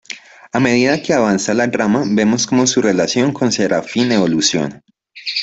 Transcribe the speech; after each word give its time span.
A 0.51 0.59
medida 0.59 0.99
que 1.03 1.13
avanza 1.13 1.53
la 1.53 1.69
trama, 1.69 2.01
vemos 2.07 2.47
cómo 2.47 2.65
su 2.65 2.81
relación 2.81 3.31
con 3.33 3.51
Serafín 3.51 4.11
evoluciona. 4.11 4.81